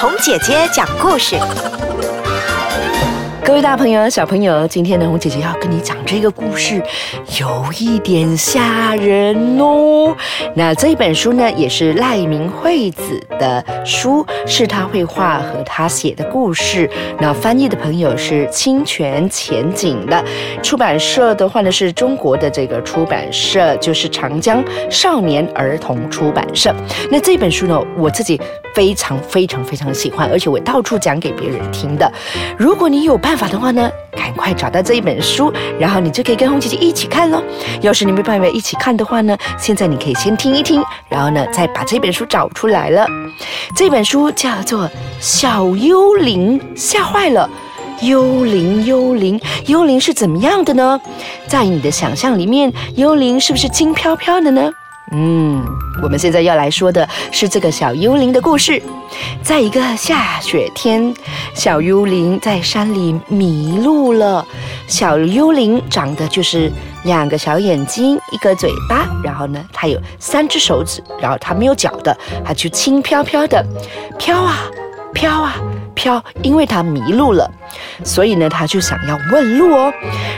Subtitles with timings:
[0.00, 1.36] 红姐姐讲故事。
[3.44, 6.82] 各位大朋友、小朋友，今天呢，红姐姐要跟你讲这个故事，
[7.40, 10.14] 有一点吓人哦。
[10.54, 16.88] 那这一本书呢，也是赖明惠子的书，是他绘画和他写的故事。
[17.18, 20.22] 那翻译的朋友是清泉前景的，
[20.62, 26.74] 出版社的话呢是中国的这个出版社，就是长江少年儿童出版社。
[27.10, 28.40] 那这本书呢，我自己
[28.74, 32.10] 非常非常非常喜欢，而且我到处讲给别人听的。
[32.56, 37.40] 如果你有办办法的话呢，赶快找到这一本书，然后你就可以跟红姐姐一起看喽。
[37.80, 43.06] 要是你没办法一起看的话呢，现在你可以先听一听，然后呢再把这本书找出来了。
[43.76, 44.82] 这本书叫做
[45.20, 47.48] 《小幽灵吓坏了》。
[48.04, 51.00] 幽灵，幽灵，幽灵是怎么样的呢？
[51.46, 54.72] 在你的想象里面，幽灵是不是轻飘飘的呢？
[55.12, 55.64] 嗯，
[56.02, 58.80] 我们现在要来说的是这个小幽灵的故事。
[59.42, 61.12] 在一个下雪天，
[61.52, 64.46] 小幽灵在山里迷路了。
[64.86, 66.70] 小幽灵长得就是
[67.04, 73.64] 两个小眼睛，一个嘴巴，然后呢，它有三只手指，然后它没有脚的，它就轻飘飘的
[74.16, 74.58] 飘啊
[75.12, 75.56] 飘啊
[75.94, 77.50] 飘，因为它迷路了，
[78.04, 79.92] 所以呢，它就想要问路哦。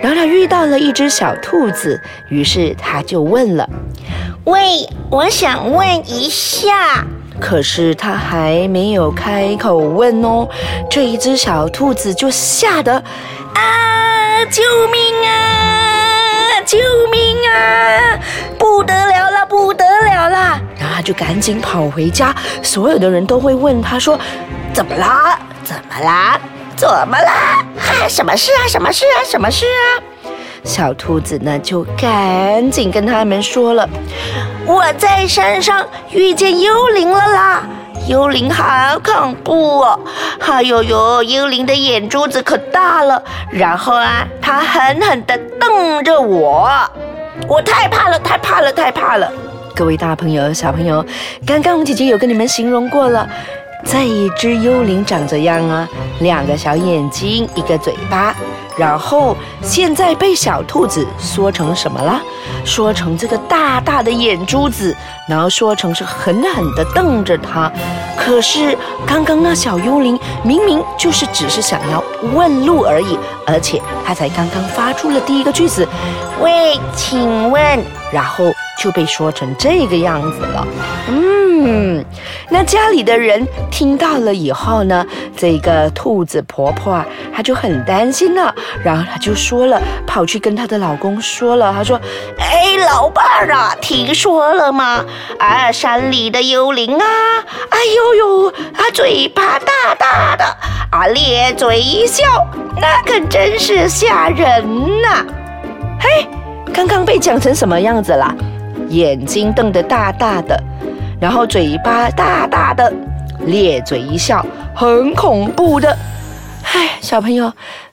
[0.00, 3.68] 然后它遇到了一只小兔子，于是它就问了。
[4.46, 7.04] 喂，我想问一下，
[7.40, 10.48] 可是他还没有开口问哦，
[10.88, 12.94] 这一只小兔子就吓得
[13.54, 14.44] 啊！
[14.48, 16.62] 救命啊！
[16.64, 16.78] 救
[17.10, 18.16] 命啊！
[18.56, 20.60] 不得了了，不得了了！
[20.78, 24.16] 然后他就赶紧跑回家，所有的人都会问他说
[24.72, 25.36] ：“怎么啦？
[25.64, 26.38] 怎么啦？
[26.76, 27.64] 怎么啦？
[27.80, 28.68] 啊，什么事啊？
[28.68, 29.26] 什么事啊？
[29.28, 30.05] 什么事啊？”
[30.66, 33.88] 小兔子呢，就赶紧跟他们说了
[34.66, 37.62] ：“我在山上遇见幽灵了啦！
[38.08, 40.00] 幽灵好恐怖哦！
[40.40, 46.68] 哎呦呦，幽灵的眼珠子可大了，然后啊，它狠狠地瞪着我，
[47.48, 49.32] 我太怕了，太怕了，太怕了！
[49.74, 51.04] 各位大朋友、小朋友，
[51.46, 53.28] 刚刚姐姐有跟你们形容过了，
[53.86, 55.88] 这一只幽灵长这样啊？
[56.20, 58.34] 两个小眼睛，一个嘴巴。”
[58.76, 62.20] 然后现在被小兔子说成什么了？
[62.62, 64.94] 说成这个大大的眼珠子，
[65.26, 67.72] 然后说成是狠狠地瞪着它。
[68.18, 68.76] 可是
[69.06, 72.04] 刚刚那小幽灵明明就是只是想要
[72.34, 75.88] 问路而已，而且它才刚刚发出了第一个句子
[76.42, 77.82] ：“喂，请问。”
[78.12, 80.66] 然后就被说成这个样子了。
[81.08, 82.04] 嗯，
[82.50, 85.04] 那家里的人听到了以后呢，
[85.36, 88.54] 这个兔子婆婆啊，她就很担心了，
[88.84, 92.00] 然后她就说了，跑去跟她的老公说了，她说
[92.38, 95.04] ：“哎，老伴儿啊，听说了吗？
[95.38, 97.04] 啊，山里的幽灵啊，
[97.70, 100.44] 哎呦呦，啊，嘴巴大大的，
[100.90, 102.24] 啊，咧嘴一笑，
[102.80, 104.62] 那可真是吓人
[105.02, 105.24] 呐！
[105.98, 106.28] 嘿，
[106.72, 108.32] 刚刚被讲成什么样子啦？
[108.88, 110.60] 眼睛瞪得大大的。”
[111.20, 112.92] 然后嘴巴大大的，
[113.46, 115.96] 咧嘴一笑，很恐怖的。
[116.62, 117.50] 唉，小朋友，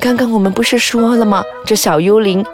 [0.00, 1.42] 刚刚我们不是说了吗？
[1.64, 2.44] 这小幽灵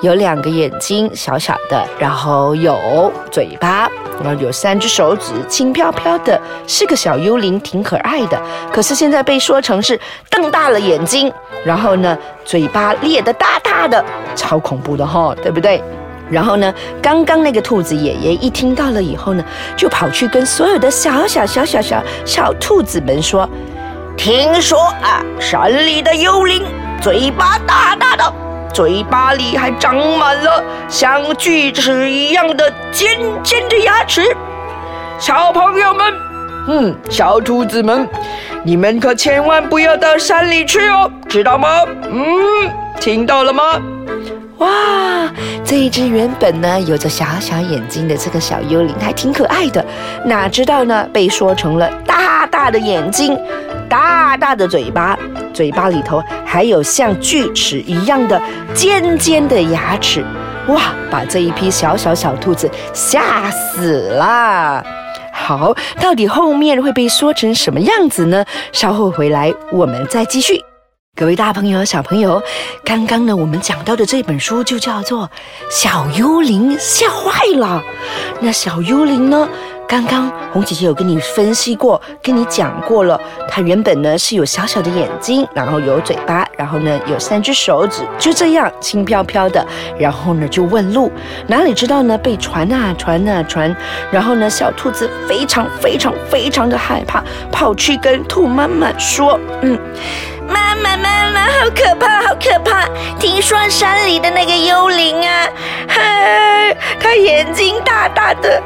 [0.00, 3.90] 有两个眼睛，小小的，然后有嘴巴，
[4.22, 8.40] 然后有三只手指，轻飘飘的，是个小幽灵，挺可爱的。
[8.72, 11.30] 可是现在被说成是瞪大了眼睛，
[11.64, 14.02] 然后呢，嘴巴咧得大大的，
[14.34, 15.82] 超恐怖的哈，对不对？
[16.30, 16.74] 然后呢？
[17.00, 19.44] 刚刚那个兔子爷爷一听到了以后呢，
[19.76, 23.48] 就跑去跟所有的小小小小小小兔子们说
[24.18, 26.64] ：“听说啊，山里的幽灵
[27.00, 28.32] 嘴巴大大的，
[28.72, 34.22] 嘴巴里还长满了像锯齿一样的尖尖的牙齿。
[35.18, 36.14] 小朋友们，
[36.68, 38.08] 嗯，小兔子们，
[38.64, 41.68] 你们可千万不要到山里去哦，知道吗？
[42.10, 42.26] 嗯，
[42.98, 43.62] 听到了吗？”
[44.58, 45.30] 哇，
[45.64, 49.84] 这一只原本呢有着小小眼睛的这个小幽灵还挺可爱的，
[50.24, 53.38] 哪知道呢被说成了大大的眼睛，
[53.88, 55.18] 大大的嘴巴，
[55.52, 58.40] 嘴巴里头还有像锯齿一样的
[58.74, 60.24] 尖尖的牙齿，
[60.68, 64.82] 哇，把这一批小小小兔子吓死了。
[65.32, 68.42] 好，到底后面会被说成什么样子呢？
[68.72, 70.64] 稍后回来我们再继续。
[71.16, 72.42] 各位大朋友、小朋友，
[72.84, 75.24] 刚刚呢，我们讲到的这本书就叫做
[75.70, 77.82] 《小幽灵吓坏了》。
[78.38, 79.48] 那小幽灵呢，
[79.88, 83.18] 刚刚红姐姐有跟你分析过，跟你讲过了，
[83.48, 89.66] 它原本呢是有小小的眼睛，然后有嘴巴，然后呢有三只手指，就这样轻飘飘的，
[89.98, 91.10] 然后呢就问路，
[91.46, 93.74] 哪里知道呢被传啊传啊传，
[94.12, 99.78] 然后呢小兔子非常非常非常的害怕，跑去跟兔妈妈说，嗯。
[100.48, 102.88] 妈妈，妈妈，好可怕，好可怕！
[103.18, 105.48] 听说山里的那个幽灵啊，
[107.00, 108.62] 他眼睛大大的，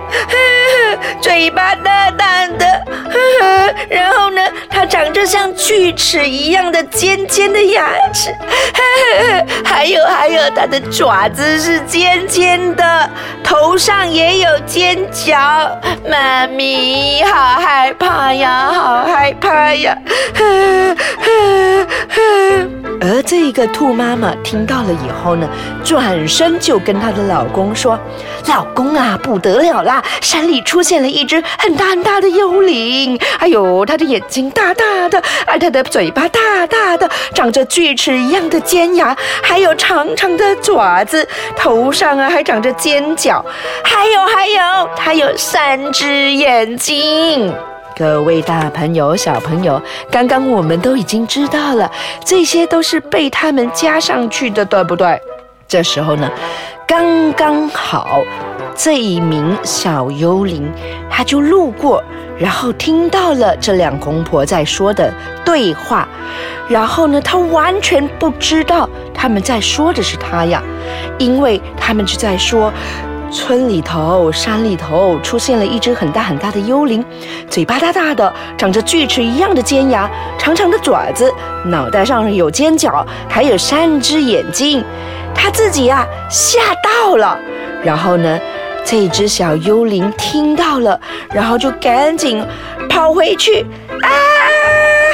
[1.21, 2.85] 嘴巴大大的，
[3.89, 8.35] 然后呢，他长着像锯齿一样的尖尖的牙齿，
[9.65, 13.11] 还有还有，他的爪子是尖尖的，
[13.43, 15.37] 头上也有尖角。
[16.09, 19.97] 妈咪，好害怕呀，好害怕呀！
[23.51, 25.49] 一个兔妈妈听到了以后呢，
[25.83, 27.99] 转身就跟她的老公说
[28.47, 30.01] ：“老公啊，不得了啦！
[30.21, 33.19] 山里出现了一只很大很大的幽灵。
[33.41, 41.27] 哎呦，它的眼睛大大的，而它的嘴巴大大的，长着锯齿一样的尖牙，还有长长的爪子，
[41.57, 43.45] 头上啊还长着尖角，
[43.83, 47.53] 还有还有，它有三只眼睛。”
[48.01, 49.79] 各位大朋友、小朋友，
[50.11, 51.93] 刚刚我们都已经知道了，
[52.25, 55.21] 这些都是被他们加上去的，对不对？
[55.69, 56.31] 这时候呢，
[56.89, 58.23] 刚刚好，
[58.75, 60.67] 这一名小幽灵
[61.11, 62.03] 他就路过，
[62.39, 65.13] 然后听到了这两公婆在说的
[65.45, 66.09] 对话，
[66.71, 70.63] 然后呢，他完全不知道他们在说的是他呀，
[71.19, 72.73] 因为他们就在说。
[73.31, 77.05] 村里头、山里头出现了一只很大很大的幽灵，
[77.49, 81.33] 嘴巴大大的，长着锯齿一样的尖牙，长长的爪子，
[81.65, 84.85] 脑袋上有尖角，还有三只眼睛。
[85.35, 87.39] 他自己呀吓到了，
[87.83, 88.39] 然后呢，
[88.85, 91.01] 这只小幽灵听到了，
[91.33, 92.45] 然后就赶紧
[92.89, 93.63] 跑回去
[94.03, 94.11] 啊！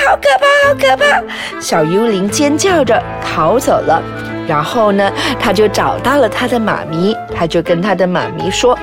[0.06, 1.60] 好可怕，好可怕！
[1.60, 4.02] 小幽灵尖叫着逃走了。
[4.46, 8.78] 然后呢，他就找到了他的妈咪，他就跟他的妈咪说。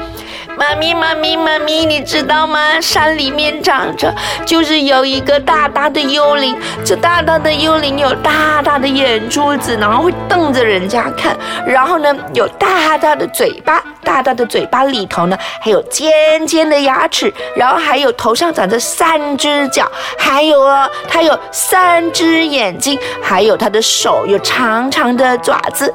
[0.56, 2.80] 妈咪，妈咪，妈咪，你知道吗？
[2.80, 4.14] 山里面长着，
[4.46, 6.56] 就是有一个大大的幽灵。
[6.86, 11.36] 这大大的幽灵有大大的眼珠子，然后会瞪着人家看。
[11.66, 17.34] 然后呢，有大大的嘴巴，大大的嘴巴里头呢还有尖尖的牙齿。
[17.56, 25.92] 然后还有头上长着三只脚，还有哦，它有三只眼睛，还有它的手有长长的爪子。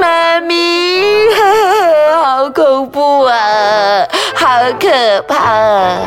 [0.00, 1.02] 妈咪，
[2.14, 4.06] 好恐怖啊！
[4.34, 4.46] 好
[4.80, 5.98] 可怕！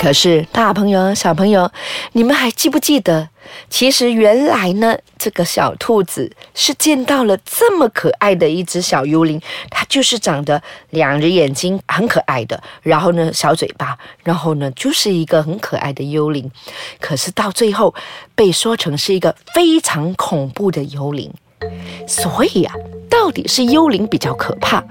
[0.00, 1.70] 可是大朋友、小朋友，
[2.12, 3.28] 你们还记不记得？
[3.68, 9.40] 其实原来呢，这个小兔子是见到了这么可爱的一只小幽灵，
[9.70, 16.50] 它就是长得两只眼睛，很可爱的，然后呢小嘴巴，然后呢就是一个很可爱的幽灵。
[17.00, 17.94] 可是到最后
[18.34, 21.32] 被说成是一个非常恐怖的幽灵。
[22.06, 22.74] 所以啊，
[23.10, 24.82] 到底是幽灵比较可怕？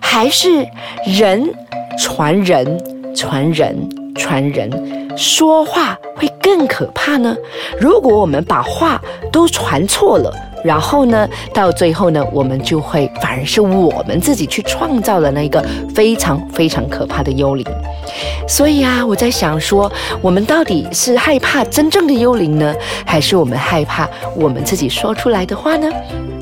[0.00, 0.64] 还是
[1.04, 1.52] 人
[1.98, 3.76] 传人传人
[4.16, 4.70] 传人
[5.16, 7.36] 说话会更可怕呢？
[7.80, 10.32] 如果我们把话都传错了，
[10.64, 15.64] 然后呢，到最后呢，我们就会反而是我们自己去创造了那个
[15.94, 17.64] 非常非常可怕的幽灵。
[18.48, 22.74] 所以啊，我在想说，我们到底是害怕真正的幽灵呢，
[23.04, 25.88] 还是我们害怕我们自己说出来的话呢？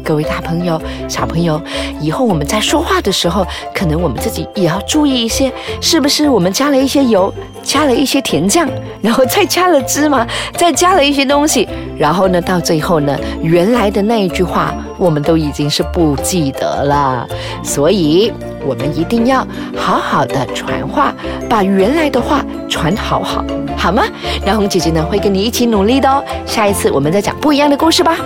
[0.02, 0.78] 各位大朋友、
[1.08, 1.58] 小朋友，
[1.98, 5.50] 以后我们在说话的时候，可能我们自己也要注意一些，
[5.80, 7.32] 是不是我们加了一些油，
[7.62, 8.68] 加了一些甜酱，
[9.00, 10.26] 然后再加了芝麻，
[10.58, 17.26] 再加了一些东西，然后呢，到最后呢，原来的那一句话，我们都已经是不记得了。
[17.62, 18.32] 所以，
[18.66, 19.46] 我们一定要
[19.76, 21.14] 好好的传话，
[21.48, 23.44] 把原来的话传好好，
[23.76, 24.04] 好吗？
[24.44, 26.22] 然后姐姐呢会跟你一起努力的哦。
[26.46, 28.16] 下一次我们再讲不一样的故事吧。